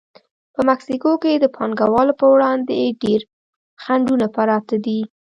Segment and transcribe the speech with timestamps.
[0.53, 3.21] په مکسیکو کې د پانګوالو پر وړاندې ډېر
[3.83, 4.99] خنډونه پراته دي.